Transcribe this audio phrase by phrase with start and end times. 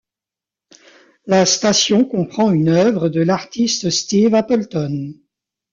[1.27, 5.13] La station comprend une œuvre de l'artiste Steve Appleton.